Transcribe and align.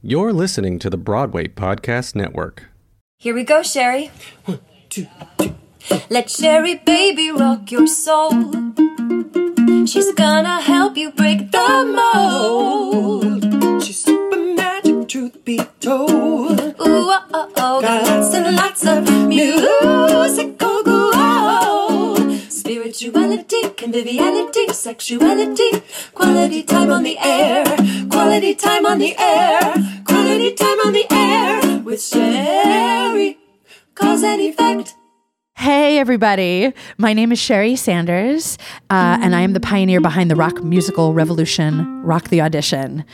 You're 0.00 0.32
listening 0.32 0.78
to 0.78 0.90
the 0.90 0.96
Broadway 0.96 1.48
Podcast 1.48 2.14
Network. 2.14 2.66
Here 3.18 3.34
we 3.34 3.42
go, 3.42 3.62
Sheri. 3.62 4.10
One, 4.44 4.60
two, 4.88 5.08
two. 5.38 5.56
Let 6.08 6.28
Sheri 6.28 6.84
baby 6.84 7.32
rock 7.32 7.72
your 7.72 7.88
soul. 7.88 8.30
She's 9.86 10.12
gonna 10.14 10.60
help 10.60 10.96
you 10.96 11.10
break 11.10 11.50
the 11.50 11.84
mold. 11.98 13.82
She's 13.82 14.04
super 14.04 14.38
magic, 14.54 15.08
truth 15.08 15.44
be 15.44 15.58
told. 15.80 16.60
Ooh, 16.60 16.74
oh, 16.78 17.26
oh, 17.34 17.52
oh. 17.56 17.80
Got 17.80 18.04
lots 18.06 18.34
and 18.34 18.54
lots 18.54 18.86
of 18.86 19.02
musical 19.26 20.46
gold. 20.46 20.57
Conviviality, 23.38 24.72
sexuality, 24.72 25.70
quality 26.12 26.64
time 26.64 26.90
on 26.90 27.04
the 27.04 27.16
air, 27.18 27.64
quality 28.10 28.54
time 28.56 28.84
on 28.84 28.98
the 28.98 29.16
air, 29.16 29.60
quality 30.04 30.54
time 30.54 30.80
on 30.84 30.92
the 30.92 31.06
air 31.08 31.78
with 31.78 32.00
Sheri. 32.00 33.36
Cause 33.94 34.24
and 34.24 34.40
effect. 34.40 34.97
Hey, 35.58 35.98
everybody. 35.98 36.72
My 36.98 37.12
name 37.12 37.32
is 37.32 37.40
Sheri 37.40 37.76
Sanders, 37.76 38.58
uh, 38.90 39.18
and 39.20 39.34
I 39.34 39.40
am 39.40 39.54
the 39.54 39.60
pioneer 39.60 40.00
behind 40.00 40.30
the 40.30 40.36
rock 40.36 40.62
musical 40.62 41.14
revolution, 41.14 42.00
Rock 42.04 42.28
the 42.28 42.40
Audition. 42.40 43.04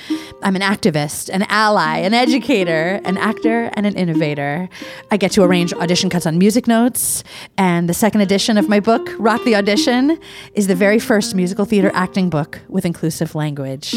I'm 0.43 0.55
an 0.55 0.61
activist, 0.61 1.31
an 1.33 1.45
ally, 1.49 2.01
an 2.01 2.13
educator, 2.13 3.01
an 3.07 3.17
actor, 3.17 3.71
and 3.73 3.87
an 3.87 3.97
innovator. 3.97 4.69
I 5.11 5.17
get 5.17 5.33
to 5.33 5.43
arrange 5.43 5.73
audition 5.73 6.11
cuts 6.11 6.27
on 6.27 6.37
music 6.37 6.67
notes, 6.67 7.25
and 7.57 7.89
the 7.89 7.95
second 7.95 8.21
edition 8.21 8.59
of 8.59 8.69
my 8.69 8.79
book, 8.79 9.09
Rock 9.19 9.43
the 9.45 9.57
Audition, 9.57 10.21
is 10.53 10.67
the 10.67 10.75
very 10.75 10.99
first 10.99 11.35
musical 11.35 11.65
theater 11.65 11.91
acting 11.95 12.29
book 12.29 12.61
with 12.69 12.85
inclusive 12.85 13.35
language. 13.35 13.95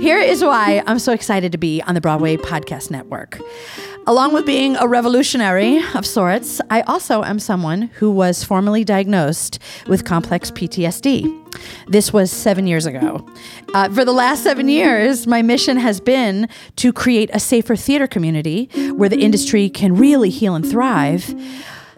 Here 0.00 0.18
is 0.18 0.42
why 0.42 0.82
I'm 0.86 0.98
so 0.98 1.12
excited 1.12 1.52
to 1.52 1.58
be 1.58 1.80
on 1.82 1.94
the 1.94 2.00
Broadway 2.00 2.36
Podcast 2.36 2.90
Network. 2.90 3.38
Along 4.06 4.34
with 4.34 4.44
being 4.44 4.76
a 4.76 4.86
revolutionary 4.86 5.80
of 5.94 6.04
sorts, 6.04 6.60
I 6.68 6.82
also 6.82 7.22
am 7.22 7.38
someone 7.38 7.82
who 7.82 8.10
was 8.10 8.44
formally 8.44 8.84
diagnosed 8.84 9.58
with 9.86 10.04
complex 10.04 10.50
PTSD. 10.50 11.24
This 11.88 12.12
was 12.12 12.30
seven 12.30 12.66
years 12.66 12.84
ago. 12.84 13.26
Uh, 13.72 13.88
for 13.88 14.04
the 14.04 14.12
last 14.12 14.42
seven 14.42 14.68
years, 14.68 15.26
my 15.26 15.40
mission 15.40 15.78
has 15.78 16.00
been 16.00 16.48
to 16.76 16.92
create 16.92 17.30
a 17.32 17.40
safer 17.40 17.76
theater 17.76 18.06
community 18.06 18.66
where 18.92 19.08
the 19.08 19.22
industry 19.22 19.70
can 19.70 19.94
really 19.96 20.28
heal 20.28 20.54
and 20.54 20.68
thrive. 20.68 21.34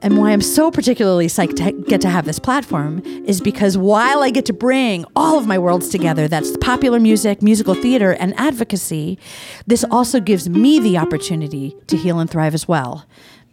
And 0.00 0.18
why 0.18 0.32
I'm 0.32 0.40
so 0.40 0.70
particularly 0.70 1.26
psyched 1.26 1.56
to 1.56 1.72
get 1.88 2.00
to 2.02 2.08
have 2.08 2.24
this 2.24 2.38
platform 2.38 3.00
is 3.24 3.40
because 3.40 3.78
while 3.78 4.22
I 4.22 4.30
get 4.30 4.46
to 4.46 4.52
bring 4.52 5.04
all 5.14 5.38
of 5.38 5.46
my 5.46 5.58
worlds 5.58 5.88
together 5.88 6.28
that's 6.28 6.56
popular 6.58 7.00
music, 7.00 7.42
musical 7.42 7.74
theater, 7.74 8.12
and 8.12 8.38
advocacy 8.38 9.18
this 9.66 9.84
also 9.90 10.20
gives 10.20 10.48
me 10.48 10.78
the 10.78 10.98
opportunity 10.98 11.76
to 11.86 11.96
heal 11.96 12.18
and 12.18 12.30
thrive 12.30 12.54
as 12.54 12.68
well. 12.68 13.06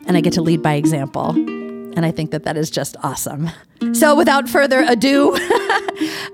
And 0.05 0.17
I 0.17 0.21
get 0.21 0.33
to 0.33 0.41
lead 0.41 0.61
by 0.61 0.73
example. 0.73 1.31
And 1.31 2.05
I 2.05 2.11
think 2.11 2.31
that 2.31 2.43
that 2.43 2.57
is 2.57 2.69
just 2.69 2.95
awesome. 3.03 3.49
So 3.93 4.15
without 4.15 4.49
further 4.49 4.81
ado, 4.87 5.33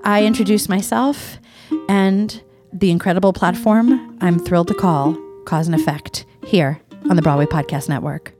I 0.04 0.24
introduce 0.24 0.68
myself 0.68 1.38
and 1.88 2.42
the 2.72 2.90
incredible 2.90 3.32
platform 3.32 4.16
I'm 4.20 4.38
thrilled 4.38 4.68
to 4.68 4.74
call 4.74 5.18
Cause 5.44 5.66
and 5.66 5.74
Effect 5.74 6.24
here 6.44 6.80
on 7.08 7.16
the 7.16 7.22
Broadway 7.22 7.46
Podcast 7.46 7.88
Network. 7.88 8.39